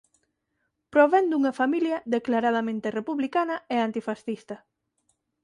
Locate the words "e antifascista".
3.75-4.55